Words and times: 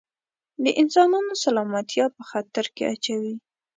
د 0.63 0.65
انسانانو 0.81 1.33
سلامتیا 1.43 2.05
په 2.15 2.23
خطر 2.29 2.65
کې 2.75 2.83
اچوي. 2.93 3.35